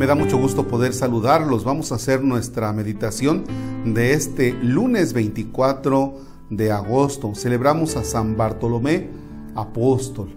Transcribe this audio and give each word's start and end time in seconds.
Me 0.00 0.06
da 0.06 0.14
mucho 0.14 0.38
gusto 0.38 0.66
poder 0.66 0.94
saludarlos. 0.94 1.62
Vamos 1.62 1.92
a 1.92 1.96
hacer 1.96 2.24
nuestra 2.24 2.72
meditación 2.72 3.44
de 3.84 4.14
este 4.14 4.54
lunes 4.54 5.12
24 5.12 6.14
de 6.48 6.72
agosto. 6.72 7.34
Celebramos 7.34 7.96
a 7.96 8.04
San 8.04 8.34
Bartolomé, 8.34 9.10
apóstol. 9.54 10.30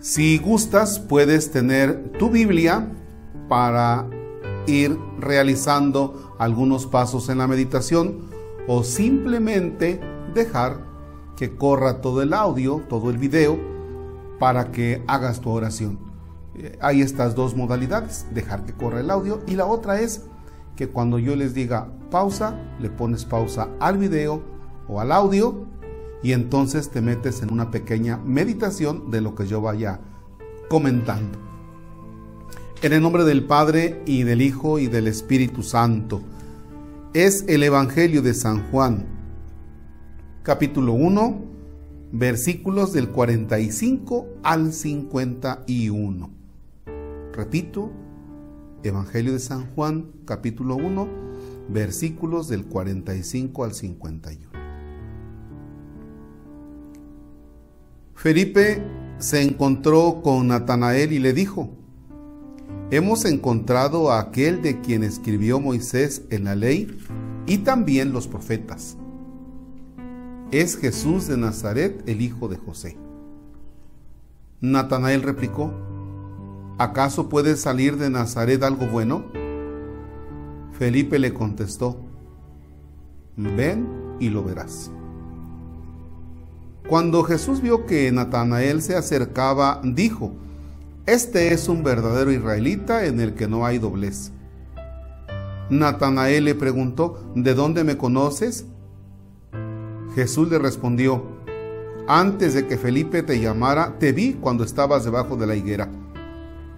Si 0.00 0.38
gustas, 0.38 0.98
puedes 0.98 1.52
tener 1.52 2.14
tu 2.18 2.30
Biblia 2.30 2.88
para 3.48 4.08
ir 4.66 4.98
realizando 5.20 6.34
algunos 6.40 6.86
pasos 6.86 7.28
en 7.28 7.38
la 7.38 7.46
meditación 7.46 8.22
o 8.66 8.82
simplemente 8.82 10.00
dejar 10.34 10.84
que 11.36 11.54
corra 11.54 12.00
todo 12.00 12.22
el 12.22 12.34
audio, 12.34 12.82
todo 12.88 13.10
el 13.10 13.18
video, 13.18 13.56
para 14.40 14.72
que 14.72 15.04
hagas 15.06 15.40
tu 15.40 15.48
oración. 15.48 16.11
Eh, 16.54 16.78
hay 16.80 17.02
estas 17.02 17.34
dos 17.34 17.56
modalidades, 17.56 18.26
dejar 18.32 18.64
que 18.64 18.72
corra 18.72 19.00
el 19.00 19.10
audio 19.10 19.40
y 19.46 19.54
la 19.54 19.66
otra 19.66 20.00
es 20.00 20.22
que 20.76 20.88
cuando 20.88 21.18
yo 21.18 21.36
les 21.36 21.54
diga 21.54 21.88
pausa, 22.10 22.58
le 22.80 22.90
pones 22.90 23.24
pausa 23.24 23.68
al 23.80 23.98
video 23.98 24.42
o 24.88 25.00
al 25.00 25.12
audio 25.12 25.66
y 26.22 26.32
entonces 26.32 26.90
te 26.90 27.00
metes 27.00 27.42
en 27.42 27.52
una 27.52 27.70
pequeña 27.70 28.18
meditación 28.18 29.10
de 29.10 29.20
lo 29.20 29.34
que 29.34 29.46
yo 29.46 29.60
vaya 29.60 30.00
comentando. 30.68 31.38
En 32.82 32.92
el 32.92 33.02
nombre 33.02 33.24
del 33.24 33.44
Padre 33.44 34.02
y 34.06 34.22
del 34.24 34.42
Hijo 34.42 34.78
y 34.78 34.88
del 34.88 35.06
Espíritu 35.06 35.62
Santo. 35.62 36.20
Es 37.14 37.44
el 37.46 37.62
Evangelio 37.62 38.22
de 38.22 38.34
San 38.34 38.70
Juan, 38.70 39.06
capítulo 40.42 40.94
1, 40.94 41.44
versículos 42.12 42.92
del 42.92 43.10
45 43.10 44.26
al 44.42 44.72
51. 44.72 46.41
Repito, 47.32 47.90
Evangelio 48.82 49.32
de 49.32 49.38
San 49.38 49.66
Juan, 49.74 50.12
capítulo 50.26 50.76
1, 50.76 51.08
versículos 51.70 52.46
del 52.48 52.66
45 52.66 53.64
al 53.64 53.72
51. 53.72 54.50
Felipe 58.14 58.84
se 59.18 59.40
encontró 59.40 60.20
con 60.22 60.48
Natanael 60.48 61.12
y 61.12 61.20
le 61.20 61.32
dijo, 61.32 61.70
Hemos 62.90 63.24
encontrado 63.24 64.12
a 64.12 64.20
aquel 64.20 64.60
de 64.60 64.82
quien 64.82 65.02
escribió 65.02 65.58
Moisés 65.58 66.26
en 66.28 66.44
la 66.44 66.54
ley 66.54 66.98
y 67.46 67.58
también 67.58 68.12
los 68.12 68.28
profetas. 68.28 68.98
Es 70.50 70.76
Jesús 70.76 71.28
de 71.28 71.38
Nazaret, 71.38 72.02
el 72.06 72.20
hijo 72.20 72.48
de 72.48 72.58
José. 72.58 72.98
Natanael 74.60 75.22
replicó, 75.22 75.72
¿acaso 76.82 77.28
puede 77.28 77.56
salir 77.56 77.96
de 77.96 78.10
Nazaret 78.10 78.62
algo 78.62 78.86
bueno? 78.86 79.24
Felipe 80.78 81.18
le 81.18 81.32
contestó, 81.32 82.00
ven 83.36 83.86
y 84.18 84.30
lo 84.30 84.42
verás. 84.42 84.90
Cuando 86.88 87.22
Jesús 87.22 87.62
vio 87.62 87.86
que 87.86 88.10
Natanael 88.10 88.82
se 88.82 88.96
acercaba, 88.96 89.80
dijo, 89.84 90.32
Este 91.06 91.54
es 91.54 91.68
un 91.68 91.84
verdadero 91.84 92.32
israelita 92.32 93.06
en 93.06 93.20
el 93.20 93.34
que 93.34 93.46
no 93.46 93.64
hay 93.64 93.78
doblez. 93.78 94.32
Natanael 95.70 96.44
le 96.44 96.54
preguntó, 96.54 97.32
¿de 97.34 97.54
dónde 97.54 97.84
me 97.84 97.96
conoces? 97.96 98.66
Jesús 100.14 100.50
le 100.50 100.58
respondió, 100.58 101.24
Antes 102.08 102.54
de 102.54 102.66
que 102.66 102.76
Felipe 102.76 103.22
te 103.22 103.40
llamara, 103.40 103.98
te 103.98 104.12
vi 104.12 104.34
cuando 104.34 104.64
estabas 104.64 105.04
debajo 105.04 105.36
de 105.36 105.46
la 105.46 105.54
higuera. 105.54 105.88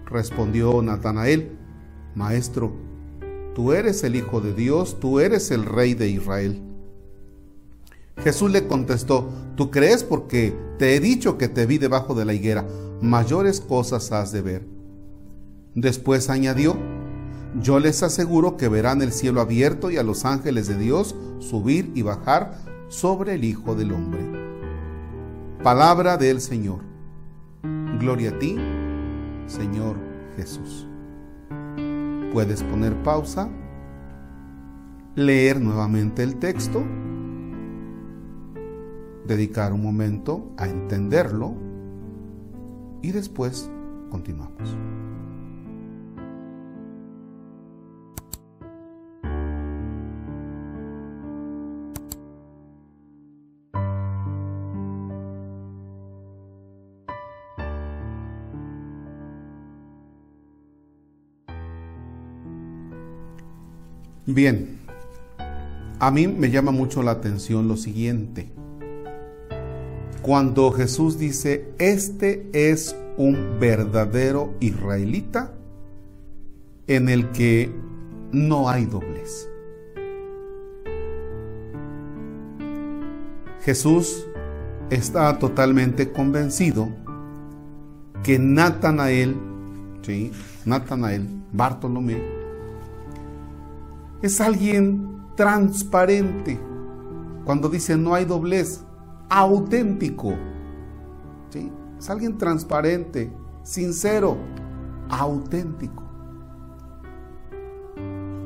Respondió 0.05 0.81
Natanael, 0.81 1.57
Maestro, 2.13 2.73
tú 3.53 3.73
eres 3.73 4.03
el 4.03 4.15
Hijo 4.15 4.41
de 4.41 4.53
Dios, 4.53 4.99
tú 4.99 5.19
eres 5.19 5.51
el 5.51 5.65
Rey 5.65 5.93
de 5.93 6.09
Israel. 6.09 6.61
Jesús 8.17 8.51
le 8.51 8.67
contestó, 8.67 9.29
tú 9.55 9.71
crees 9.71 10.03
porque 10.03 10.55
te 10.77 10.95
he 10.95 10.99
dicho 10.99 11.37
que 11.37 11.49
te 11.49 11.65
vi 11.65 11.77
debajo 11.77 12.15
de 12.15 12.25
la 12.25 12.33
higuera, 12.33 12.65
mayores 13.01 13.59
cosas 13.59 14.11
has 14.11 14.31
de 14.31 14.41
ver. 14.41 14.67
Después 15.73 16.29
añadió, 16.29 16.77
yo 17.61 17.79
les 17.79 18.03
aseguro 18.03 18.57
que 18.57 18.69
verán 18.69 19.01
el 19.01 19.11
cielo 19.11 19.41
abierto 19.41 19.89
y 19.91 19.97
a 19.97 20.03
los 20.03 20.25
ángeles 20.25 20.67
de 20.67 20.77
Dios 20.77 21.15
subir 21.39 21.91
y 21.95 22.01
bajar 22.01 22.57
sobre 22.89 23.35
el 23.35 23.43
Hijo 23.43 23.75
del 23.75 23.91
Hombre. 23.91 24.21
Palabra 25.63 26.17
del 26.17 26.41
Señor. 26.41 26.79
Gloria 27.99 28.31
a 28.31 28.39
ti, 28.39 28.57
Señor 29.47 29.97
Jesús. 30.35 30.87
Puedes 32.33 32.63
poner 32.63 33.01
pausa, 33.03 33.49
leer 35.15 35.61
nuevamente 35.61 36.23
el 36.23 36.37
texto, 36.37 36.83
dedicar 39.25 39.73
un 39.73 39.81
momento 39.81 40.51
a 40.57 40.67
entenderlo 40.67 41.55
y 43.01 43.11
después 43.11 43.71
continuamos. 44.09 44.75
Bien, 64.27 64.79
a 65.99 66.09
mí 66.09 66.27
me 66.27 66.49
llama 66.49 66.71
mucho 66.71 67.03
la 67.03 67.11
atención 67.11 67.67
lo 67.67 67.77
siguiente. 67.77 68.49
Cuando 70.23 70.71
Jesús 70.71 71.19
dice, 71.19 71.69
este 71.77 72.49
es 72.51 72.95
un 73.17 73.59
verdadero 73.59 74.55
israelita 74.59 75.53
en 76.87 77.09
el 77.09 77.29
que 77.31 77.71
no 78.31 78.67
hay 78.67 78.85
doblez. 78.85 79.47
Jesús 83.61 84.25
está 84.89 85.37
totalmente 85.37 86.11
convencido 86.11 86.89
que 88.23 88.39
Natanael, 88.39 89.35
¿sí? 90.01 90.31
Natanael, 90.65 91.27
Bartolomé, 91.53 92.34
es 94.25 94.41
alguien 94.41 95.21
transparente. 95.35 96.59
Cuando 97.43 97.69
dice 97.69 97.95
no 97.97 98.15
hay 98.15 98.25
doblez, 98.25 98.83
auténtico. 99.29 100.33
¿Sí? 101.49 101.71
Es 101.99 102.09
alguien 102.09 102.37
transparente, 102.37 103.31
sincero, 103.63 104.37
auténtico. 105.09 106.03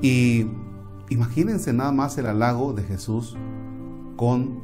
Y 0.02 0.48
imagínense 1.10 1.74
nada 1.74 1.92
más 1.92 2.18
el 2.18 2.28
halago 2.28 2.74
de 2.74 2.84
Jesús 2.84 3.38
con 4.16 4.60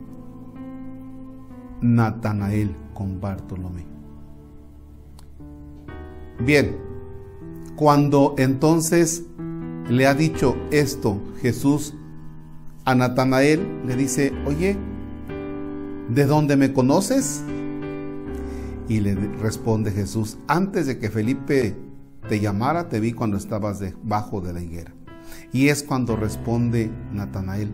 Natanael, 1.81 2.75
con 2.93 3.19
Bartolomé. 3.19 3.85
Bien, 6.39 6.77
cuando 7.75 8.35
entonces 8.37 9.25
le 9.89 10.07
ha 10.07 10.13
dicho 10.13 10.55
esto 10.71 11.21
Jesús 11.41 11.93
a 12.85 12.95
Natanael, 12.95 13.81
le 13.85 13.95
dice, 13.95 14.31
oye, 14.45 14.77
¿de 16.09 16.25
dónde 16.25 16.55
me 16.55 16.71
conoces? 16.71 17.43
Y 18.87 18.99
le 18.99 19.15
responde 19.15 19.91
Jesús, 19.91 20.37
antes 20.47 20.85
de 20.85 20.99
que 20.99 21.09
Felipe 21.09 21.75
te 22.29 22.39
llamara, 22.39 22.89
te 22.89 22.99
vi 22.99 23.13
cuando 23.13 23.37
estabas 23.37 23.79
debajo 23.79 24.41
de 24.41 24.53
la 24.53 24.61
higuera. 24.61 24.93
Y 25.51 25.69
es 25.69 25.81
cuando 25.83 26.15
responde 26.15 26.91
Natanael, 27.11 27.71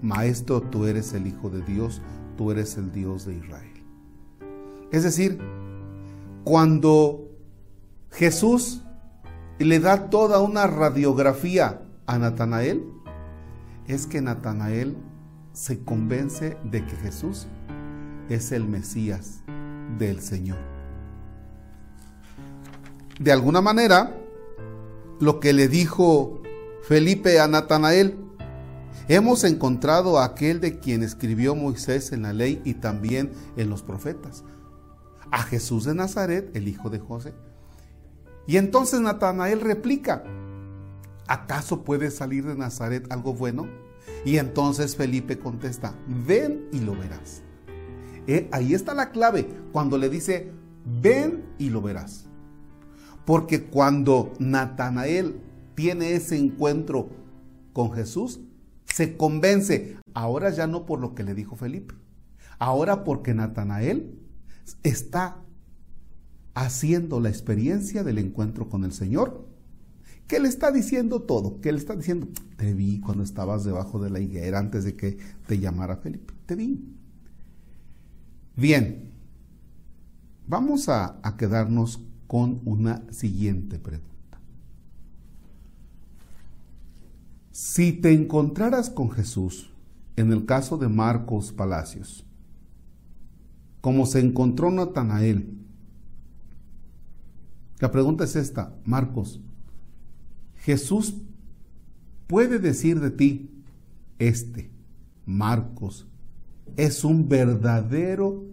Maestro, 0.00 0.62
tú 0.62 0.86
eres 0.86 1.12
el 1.12 1.26
Hijo 1.26 1.50
de 1.50 1.62
Dios, 1.62 2.00
tú 2.36 2.50
eres 2.50 2.76
el 2.76 2.90
Dios 2.90 3.26
de 3.26 3.36
Israel. 3.36 3.84
Es 4.90 5.04
decir, 5.04 5.38
cuando 6.44 7.28
Jesús 8.10 8.82
le 9.58 9.80
da 9.80 10.10
toda 10.10 10.40
una 10.40 10.66
radiografía 10.66 11.82
a 12.06 12.18
Natanael, 12.18 12.84
es 13.86 14.06
que 14.06 14.20
Natanael 14.20 14.96
se 15.52 15.84
convence 15.84 16.56
de 16.64 16.84
que 16.84 16.96
Jesús 16.96 17.46
es 18.28 18.52
el 18.52 18.64
Mesías 18.64 19.42
del 19.98 20.20
Señor. 20.20 20.58
De 23.20 23.30
alguna 23.30 23.60
manera, 23.60 24.16
lo 25.20 25.38
que 25.38 25.52
le 25.52 25.68
dijo 25.68 26.42
Felipe 26.82 27.38
a 27.38 27.46
Natanael, 27.46 28.18
hemos 29.08 29.44
encontrado 29.44 30.18
a 30.18 30.24
aquel 30.24 30.60
de 30.60 30.78
quien 30.78 31.02
escribió 31.02 31.54
Moisés 31.54 32.12
en 32.12 32.22
la 32.22 32.32
ley 32.32 32.60
y 32.64 32.74
también 32.74 33.30
en 33.56 33.70
los 33.70 33.82
profetas, 33.82 34.44
a 35.30 35.42
Jesús 35.42 35.84
de 35.84 35.94
Nazaret, 35.94 36.50
el 36.54 36.68
hijo 36.68 36.90
de 36.90 36.98
José. 36.98 37.34
Y 38.46 38.56
entonces 38.56 39.00
Natanael 39.00 39.60
replica, 39.60 40.24
¿acaso 41.26 41.84
puede 41.84 42.10
salir 42.10 42.46
de 42.46 42.56
Nazaret 42.56 43.10
algo 43.10 43.34
bueno? 43.34 43.66
Y 44.24 44.38
entonces 44.38 44.96
Felipe 44.96 45.38
contesta, 45.38 45.94
ven 46.06 46.68
y 46.72 46.80
lo 46.80 46.96
verás. 46.96 47.42
Eh, 48.26 48.48
ahí 48.52 48.74
está 48.74 48.94
la 48.94 49.10
clave, 49.10 49.48
cuando 49.72 49.98
le 49.98 50.08
dice, 50.08 50.52
ven 51.00 51.44
y 51.58 51.70
lo 51.70 51.82
verás. 51.82 52.26
Porque 53.24 53.64
cuando 53.64 54.32
Natanael 54.38 55.40
tiene 55.74 56.14
ese 56.14 56.36
encuentro 56.36 57.10
con 57.72 57.92
Jesús, 57.92 58.40
se 58.84 59.16
convence, 59.16 59.96
ahora 60.14 60.50
ya 60.50 60.66
no 60.66 60.86
por 60.86 61.00
lo 61.00 61.14
que 61.14 61.22
le 61.22 61.34
dijo 61.34 61.56
Felipe, 61.56 61.94
ahora 62.58 63.04
porque 63.04 63.34
Natanael 63.34 64.18
está 64.82 65.41
haciendo 66.54 67.20
la 67.20 67.28
experiencia 67.28 68.04
del 68.04 68.18
encuentro 68.18 68.68
con 68.68 68.84
el 68.84 68.92
Señor. 68.92 69.46
¿Qué 70.26 70.40
le 70.40 70.48
está 70.48 70.70
diciendo 70.70 71.22
todo? 71.22 71.60
¿Qué 71.60 71.72
le 71.72 71.78
está 71.78 71.96
diciendo? 71.96 72.28
Te 72.56 72.74
vi 72.74 73.00
cuando 73.00 73.22
estabas 73.22 73.64
debajo 73.64 73.98
de 73.98 74.10
la 74.10 74.20
higuera 74.20 74.58
antes 74.58 74.84
de 74.84 74.96
que 74.96 75.18
te 75.46 75.58
llamara 75.58 75.96
Felipe. 75.96 76.32
Te 76.46 76.54
vi. 76.54 76.82
Bien, 78.56 79.10
vamos 80.46 80.88
a, 80.88 81.18
a 81.22 81.36
quedarnos 81.36 82.00
con 82.26 82.60
una 82.64 83.02
siguiente 83.10 83.78
pregunta. 83.78 84.12
Si 87.50 87.92
te 87.92 88.12
encontraras 88.12 88.88
con 88.88 89.10
Jesús, 89.10 89.70
en 90.16 90.32
el 90.32 90.46
caso 90.46 90.78
de 90.78 90.88
Marcos 90.88 91.52
Palacios, 91.52 92.24
como 93.82 94.06
se 94.06 94.20
encontró 94.20 94.70
Natanael, 94.70 95.61
la 97.82 97.90
pregunta 97.90 98.22
es 98.22 98.36
esta, 98.36 98.76
Marcos, 98.84 99.40
Jesús 100.58 101.16
puede 102.28 102.60
decir 102.60 103.00
de 103.00 103.10
ti, 103.10 103.50
este, 104.20 104.70
Marcos, 105.26 106.06
es 106.76 107.02
un 107.02 107.28
verdadero 107.28 108.44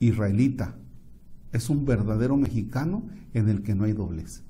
israelita, 0.00 0.74
es 1.52 1.70
un 1.70 1.84
verdadero 1.84 2.36
mexicano 2.36 3.04
en 3.32 3.48
el 3.48 3.62
que 3.62 3.76
no 3.76 3.84
hay 3.84 3.92
doblez, 3.92 4.42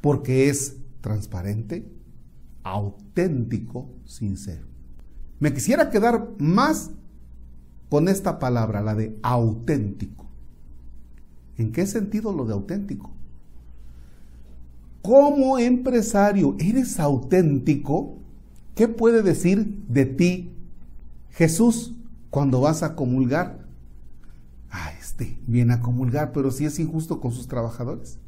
porque 0.00 0.48
es 0.48 0.78
transparente, 1.02 1.86
auténtico, 2.62 3.90
sincero. 4.06 4.66
Me 5.38 5.52
quisiera 5.52 5.90
quedar 5.90 6.30
más 6.38 6.92
con 7.90 8.08
esta 8.08 8.38
palabra, 8.38 8.80
la 8.80 8.94
de 8.94 9.18
auténtico. 9.22 10.27
¿En 11.58 11.72
qué 11.72 11.86
sentido 11.86 12.32
lo 12.32 12.44
de 12.44 12.54
auténtico? 12.54 13.10
Como 15.02 15.58
empresario, 15.58 16.56
¿eres 16.58 17.00
auténtico? 17.00 18.18
¿Qué 18.76 18.86
puede 18.86 19.22
decir 19.22 19.84
de 19.88 20.06
ti 20.06 20.52
Jesús 21.30 21.94
cuando 22.30 22.60
vas 22.60 22.84
a 22.84 22.94
comulgar? 22.94 23.66
Ah, 24.70 24.92
este 25.00 25.38
viene 25.46 25.74
a 25.74 25.80
comulgar, 25.80 26.32
pero 26.32 26.52
si 26.52 26.64
es 26.64 26.78
injusto 26.78 27.20
con 27.20 27.32
sus 27.32 27.48
trabajadores. 27.48 28.18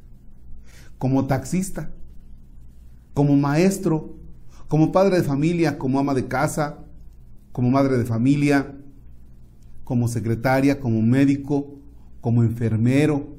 Como 0.99 1.27
taxista, 1.27 1.91
como 3.15 3.37
maestro, 3.37 4.17
como 4.67 4.91
padre 4.91 5.19
de 5.19 5.23
familia, 5.23 5.79
como 5.79 6.01
ama 6.01 6.15
de 6.15 6.27
casa, 6.27 6.79
como 7.53 7.71
madre 7.71 7.97
de 7.97 8.05
familia, 8.05 8.77
como 9.85 10.09
secretaria, 10.09 10.81
como 10.81 11.01
médico, 11.03 11.80
como 12.21 12.43
enfermero, 12.43 13.37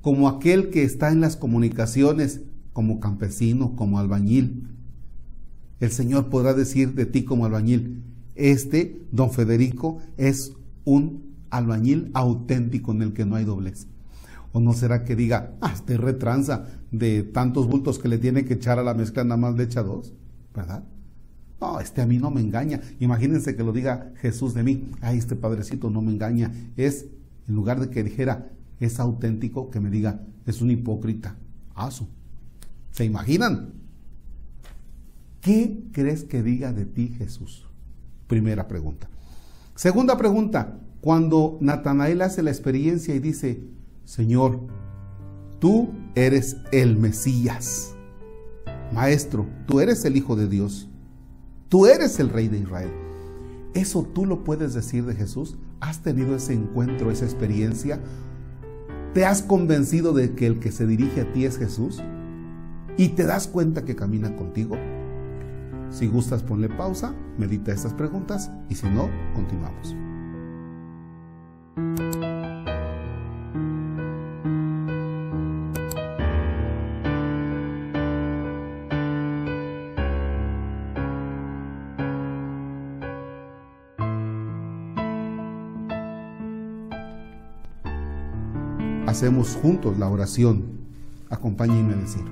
como 0.00 0.28
aquel 0.28 0.70
que 0.70 0.84
está 0.84 1.12
en 1.12 1.20
las 1.20 1.36
comunicaciones, 1.36 2.40
como 2.72 3.00
campesino, 3.00 3.76
como 3.76 3.98
albañil. 3.98 4.68
El 5.80 5.90
Señor 5.90 6.28
podrá 6.28 6.54
decir 6.54 6.94
de 6.94 7.06
ti 7.06 7.24
como 7.24 7.46
albañil, 7.46 8.02
este, 8.34 9.02
don 9.12 9.30
Federico, 9.30 9.98
es 10.16 10.52
un 10.84 11.34
albañil 11.50 12.10
auténtico 12.14 12.92
en 12.92 13.02
el 13.02 13.12
que 13.12 13.26
no 13.26 13.36
hay 13.36 13.44
doblez. 13.44 13.86
¿O 14.52 14.60
no 14.60 14.72
será 14.72 15.04
que 15.04 15.14
diga, 15.14 15.54
ah, 15.60 15.72
este 15.74 15.96
retranza 15.96 16.66
de 16.90 17.22
tantos 17.22 17.66
bultos 17.68 17.98
que 17.98 18.08
le 18.08 18.18
tiene 18.18 18.44
que 18.44 18.54
echar 18.54 18.78
a 18.78 18.82
la 18.82 18.94
mezcla, 18.94 19.22
nada 19.24 19.36
más 19.36 19.54
le 19.56 19.64
echa 19.64 19.82
dos? 19.82 20.12
¿Verdad? 20.54 20.84
No, 21.60 21.78
este 21.78 22.00
a 22.00 22.06
mí 22.06 22.18
no 22.18 22.30
me 22.30 22.40
engaña. 22.40 22.80
Imagínense 23.00 23.54
que 23.54 23.62
lo 23.62 23.72
diga 23.72 24.12
Jesús 24.16 24.54
de 24.54 24.62
mí. 24.62 24.90
Ay, 25.00 25.18
este 25.18 25.36
padrecito 25.36 25.90
no 25.90 26.00
me 26.00 26.12
engaña. 26.12 26.52
Es, 26.76 27.06
en 27.46 27.54
lugar 27.54 27.80
de 27.80 27.90
que 27.90 28.02
dijera, 28.02 28.50
es 28.80 28.98
auténtico, 28.98 29.70
que 29.70 29.80
me 29.80 29.90
diga, 29.90 30.22
es 30.46 30.62
un 30.62 30.70
hipócrita. 30.70 31.36
Aso. 31.74 32.08
¿Se 32.90 33.04
imaginan? 33.04 33.74
¿Qué 35.40 35.84
crees 35.92 36.24
que 36.24 36.42
diga 36.42 36.72
de 36.72 36.86
ti 36.86 37.08
Jesús? 37.08 37.66
Primera 38.26 38.66
pregunta. 38.68 39.08
Segunda 39.74 40.16
pregunta, 40.16 40.78
cuando 41.00 41.56
Natanael 41.60 42.22
hace 42.22 42.42
la 42.42 42.50
experiencia 42.50 43.14
y 43.14 43.18
dice, 43.18 43.62
Señor, 44.04 44.66
tú 45.58 45.90
eres 46.14 46.58
el 46.72 46.96
Mesías. 46.96 47.94
Maestro, 48.92 49.46
tú 49.66 49.80
eres 49.80 50.04
el 50.04 50.16
Hijo 50.16 50.36
de 50.36 50.48
Dios. 50.48 50.89
Tú 51.70 51.86
eres 51.86 52.18
el 52.18 52.30
rey 52.30 52.48
de 52.48 52.58
Israel. 52.58 52.90
¿Eso 53.74 54.02
tú 54.02 54.26
lo 54.26 54.42
puedes 54.42 54.74
decir 54.74 55.06
de 55.06 55.14
Jesús? 55.14 55.56
¿Has 55.78 56.02
tenido 56.02 56.34
ese 56.34 56.52
encuentro, 56.52 57.12
esa 57.12 57.24
experiencia? 57.24 58.00
¿Te 59.14 59.24
has 59.24 59.42
convencido 59.42 60.12
de 60.12 60.34
que 60.34 60.48
el 60.48 60.58
que 60.58 60.72
se 60.72 60.84
dirige 60.84 61.20
a 61.20 61.32
ti 61.32 61.44
es 61.44 61.58
Jesús? 61.58 62.02
¿Y 62.96 63.10
te 63.10 63.22
das 63.22 63.46
cuenta 63.46 63.84
que 63.84 63.94
camina 63.94 64.34
contigo? 64.34 64.76
Si 65.90 66.08
gustas, 66.08 66.42
ponle 66.42 66.68
pausa, 66.68 67.14
medita 67.38 67.70
estas 67.70 67.94
preguntas 67.94 68.50
y 68.68 68.74
si 68.74 68.88
no, 68.88 69.08
continuamos. 69.36 69.94
Hacemos 89.10 89.58
juntos 89.60 89.98
la 89.98 90.08
oración. 90.08 90.62
Acompáñenme 91.28 91.94
a 91.94 91.96
decir. 91.96 92.22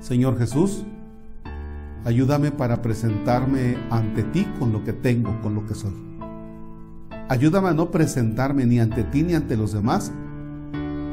Señor 0.00 0.36
Jesús, 0.38 0.84
ayúdame 2.04 2.50
para 2.50 2.82
presentarme 2.82 3.76
ante 3.90 4.24
ti 4.24 4.46
con 4.58 4.72
lo 4.72 4.84
que 4.84 4.92
tengo, 4.92 5.40
con 5.40 5.54
lo 5.54 5.64
que 5.66 5.74
soy. 5.74 5.94
Ayúdame 7.28 7.68
a 7.68 7.74
no 7.74 7.90
presentarme 7.90 8.66
ni 8.66 8.80
ante 8.80 9.04
ti 9.04 9.22
ni 9.22 9.34
ante 9.34 9.56
los 9.56 9.72
demás 9.72 10.12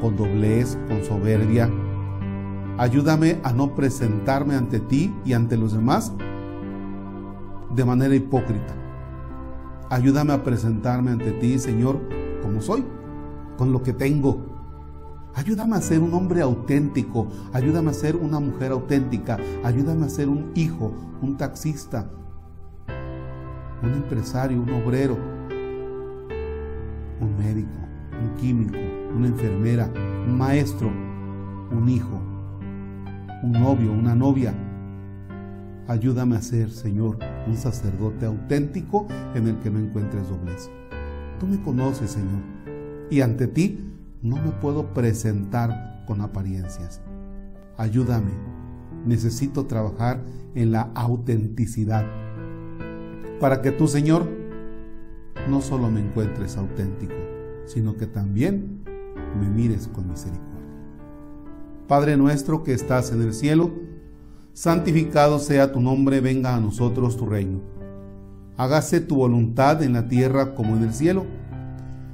con 0.01 0.17
doblez, 0.17 0.77
con 0.88 1.05
soberbia. 1.05 1.70
Ayúdame 2.77 3.39
a 3.43 3.53
no 3.53 3.75
presentarme 3.75 4.55
ante 4.55 4.79
ti 4.79 5.13
y 5.24 5.34
ante 5.34 5.55
los 5.58 5.74
demás 5.74 6.12
de 7.74 7.86
manera 7.86 8.15
hipócrita. 8.15 8.74
Ayúdame 9.89 10.34
a 10.34 10.43
presentarme 10.43 11.12
ante 11.12 11.31
ti, 11.34 11.60
Señor, 11.60 12.01
como 12.41 12.62
soy 12.62 12.84
con 13.62 13.72
lo 13.72 13.84
que 13.84 13.94
tengo. 13.94 14.39
Ayúdame 15.36 15.75
a 15.75 15.82
ser 15.82 16.00
un 16.00 16.15
hombre 16.15 16.41
auténtico, 16.41 17.27
ayúdame 17.53 17.91
a 17.91 17.94
ser 17.94 18.15
una 18.15 18.39
mujer 18.39 18.72
auténtica, 18.72 19.38
ayúdame 19.63 20.08
a 20.08 20.10
ser 20.10 20.30
un 20.30 20.51
hijo, 20.56 20.91
un 21.22 21.38
taxista, 21.38 22.10
un 23.84 23.94
empresario, 23.94 24.60
un 24.60 24.70
obrero, 24.72 25.15
un 27.20 27.38
médico, 27.38 27.70
un 28.20 28.36
químico, 28.38 28.80
una 29.15 29.27
enfermera, 29.27 29.94
un 30.25 30.36
maestro, 30.39 30.88
un 31.72 31.88
hijo, 31.88 32.20
un 33.44 33.51
novio, 33.51 33.91
una 33.91 34.15
novia. 34.15 34.56
Ayúdame 35.88 36.36
a 36.36 36.41
ser, 36.41 36.72
Señor, 36.72 37.20
un 37.46 37.56
sacerdote 37.56 38.25
auténtico 38.25 39.06
en 39.36 39.50
el 39.50 39.60
que 39.60 39.70
no 39.70 39.77
encuentres 39.77 40.27
doblez. 40.30 40.72
Tú 41.39 41.46
me 41.46 41.62
conoces, 41.62 42.10
Señor 42.10 42.61
y 43.12 43.22
ante 43.22 43.48
ti 43.48 43.80
no 44.24 44.38
me 44.38 44.51
puedo 44.53 44.94
presentar 44.96 46.03
con 46.08 46.22
apariencias. 46.22 47.01
Ayúdame, 47.77 48.32
necesito 49.06 49.68
trabajar 49.68 50.24
en 50.56 50.72
la 50.72 50.89
autenticidad 50.96 52.06
para 53.39 53.62
que 53.62 53.72
tú, 53.72 53.88
Señor, 53.88 54.27
no 55.50 55.62
solo 55.62 55.89
me 55.89 56.00
encuentres 56.00 56.58
auténtico, 56.58 57.15
sino 57.65 57.98
que 57.98 58.08
también 58.08 58.84
me 59.39 59.50
mires 59.50 59.88
con 59.88 60.08
misericordia. 60.08 60.48
Padre 61.88 62.18
nuestro 62.18 62.63
que 62.63 62.74
estás 62.74 63.12
en 63.12 63.22
el 63.22 63.34
cielo, 63.34 63.72
santificado 64.53 65.39
sea 65.39 65.72
tu 65.72 65.82
nombre, 65.82 66.22
venga 66.22 66.56
a 66.56 66.60
nosotros 66.60 67.18
tu 67.18 67.25
reino. 67.25 67.60
Hágase 68.58 69.01
tu 69.01 69.15
voluntad 69.15 69.82
en 69.82 69.94
la 69.94 70.08
tierra 70.08 70.53
como 70.53 70.75
en 70.75 70.84
el 70.84 70.94
cielo. 70.94 71.25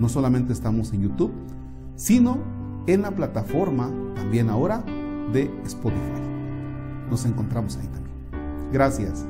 no 0.00 0.08
solamente 0.08 0.52
estamos 0.52 0.92
en 0.92 1.02
YouTube, 1.02 1.32
sino 1.94 2.38
en 2.86 3.02
la 3.02 3.10
plataforma 3.10 3.90
también 4.14 4.48
ahora 4.48 4.82
de 5.32 5.50
Spotify. 5.64 6.22
Nos 7.08 7.24
encontramos 7.26 7.76
ahí 7.76 7.86
también. 7.88 8.70
Gracias. 8.72 9.26